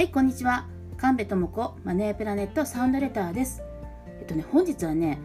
[0.00, 0.66] はい、こんにちは。
[0.96, 3.62] 神戸智子マネープラネットサウンドレターです。
[4.18, 5.18] えっとね、本日はね、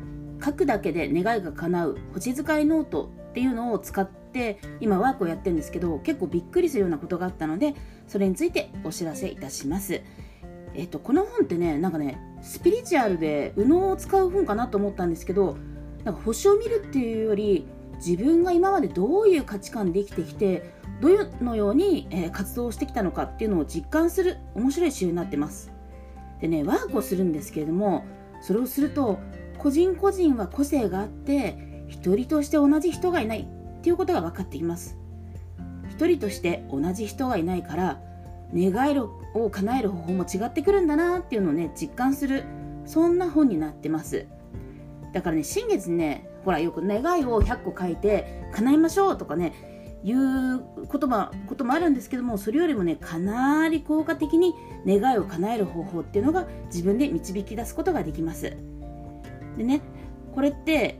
[0.44, 7.74] 書くだけで願いが叶う星使いノートっていうのを使って今ワークをやってるんですけど、結構びっくりするようなことがあったので、
[8.06, 10.02] それについてお知らせいたします。
[10.74, 15.56] えっと、この本ってね、なんかね、スピリチュアルで右脳を使う本かなと思ったんですけど、
[16.03, 17.66] なんか星を見るっていうより、
[18.05, 20.70] 自分が今までどういう価値観で生きてきて
[21.02, 21.09] ど
[21.44, 25.72] のように、え活動してきたのかっていうのを実感する面白い仕様になってます。
[26.40, 28.05] でねワークをするんですけれども
[28.41, 29.20] それをすると
[29.58, 34.98] 個人個人は個性があって一人として同じ人がいないっていうことが分かってきます。
[35.89, 38.02] 一人として同じ人がいないから
[38.53, 42.44] 願いを叶える方法も違ってくるんだなっていうのをね実感する
[42.86, 44.27] そんな本になってます。
[45.14, 54.53] だからね新月ねほらよく願いを100個書いて叶えましょうとかねいう言葉こともあるんですけどもそれよりもねかなり効果的に
[54.86, 58.56] 願いを叶える方法っていうのが自分で導き出すことができます。
[59.58, 59.81] でね
[60.34, 61.00] これって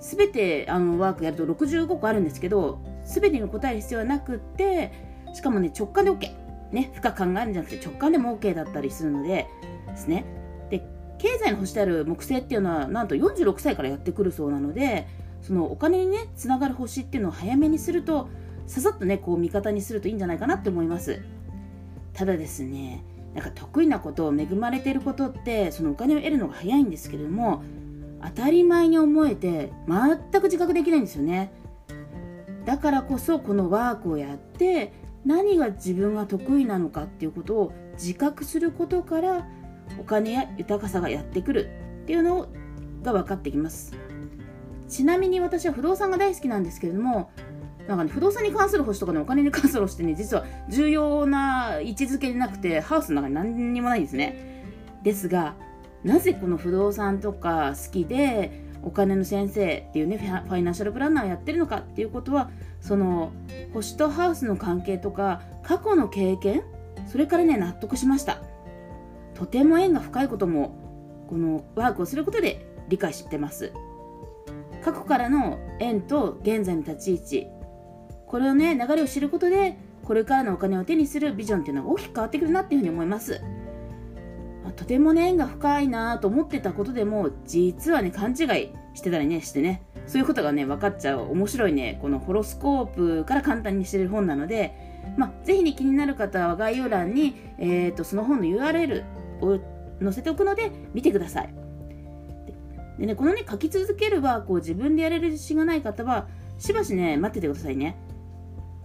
[0.00, 4.92] 全てあのワークやると65個あるんですけど全てに答える必要はなくって
[5.34, 6.30] しかもね直感で OK
[6.72, 9.46] ね深く考えるんじゃなくて直感でも OK だったりするので
[9.86, 10.24] ですね。
[10.70, 10.84] で
[11.18, 15.06] 経済の星である木星っていうのはなんと46歳からやってくるそうなので
[15.42, 18.28] そのお金にねつながる星っていうのを早めにすると
[18.66, 21.20] ささっとねこう味方にするといいんじゃないかなって思います。
[22.12, 27.62] ただですねなんか得意なこと恵まれていることってそのお金を得るのが早いんですけれども
[28.22, 31.52] 当たり前に思えて全く自覚できないんですよね。
[32.64, 34.92] だからこそこのワークをやって
[35.24, 39.48] 何が自分が得意なのかっていうことを自覚することから
[39.98, 41.70] お金や豊かさがやってくる
[42.02, 42.48] っていうの
[43.02, 44.07] が分かってきます。
[44.88, 47.30] ちなみに私は不動産が大好きなんですけれども
[47.88, 54.62] なんかね、不動産に関する星とかね、お金に関する星ってね、実は重要な位置づけでなくて、ハウスの中に何にもないんですね。
[55.02, 55.54] ですが、
[56.04, 62.50] なぜこの不動産とか好きで、お金の先生っていうね、ファイナンシャルプランナーをやってるのかっていうことは、
[62.82, 63.32] その、
[63.72, 66.62] 星とハウスの関係とか、過去の経験、
[67.06, 68.38] それからね、納得しました。
[69.32, 73.72] とても縁が深いことも、このワークをすることで理解してます。
[74.82, 77.46] 過去からの縁と現在の立ち位置。
[78.26, 83.40] これをね流れを知ることでこれからのお金を手にするビジョンっていうのが大きく変わってくるなっていうふうに思います。
[84.76, 89.82] とてもね縁が深いなと思ってたことでも実はね勘違いしてたりねしてね。
[90.06, 99.04] そういうことがね分かっちゃう面白いねこのホロスコープから簡単にしてる本なのでまあ、ぜひね気になる方は概要欄に、えーとその本の URL
[99.40, 99.58] を
[100.02, 101.67] 載せておくので見てください。
[102.98, 106.26] でね、このね、書き続けるワークを自分でやれる自信がない方は、
[106.58, 107.96] しばしね、待っててくださいね。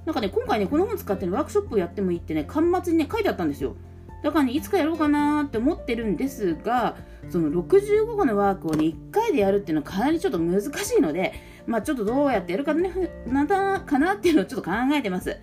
[0.06, 3.75] なんかね、今回ね、この本使ってね、ワークショップをやってもいいってね、端末にね、書いてあったんですよ。
[4.23, 6.96] だからね、いつかやろうかなって思ってるんですが、
[7.29, 11.34] その65個のワークをね、1回でやるっていうのはかなりちょっと難しいので、
[11.66, 12.91] まあちょっとどうやってやるかね、
[13.28, 15.38] なかなっていうのをちょっと考えてます。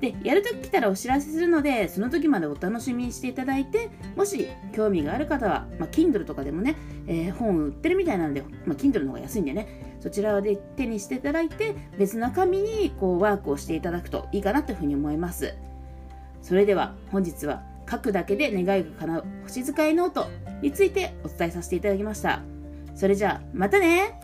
[0.00, 6.76] で、やるとき来たらお知らせするので、その時までお楽しみにしていただいて、もし興味がある方は、まあ、Kindle とかでもね、
[7.06, 15.54] えー、本売ってるみたいなので、まあ、Kindle の方が安いんでね、そちらで手にしていただいて、別な紙にこうワークをしていただくといいかなというふうに思います。
[16.42, 20.26] それでは本日は書くだけで願いが叶う星使いノート
[20.62, 22.42] についてお伝えさせていただきました。
[22.94, 24.20] それじゃあ、またね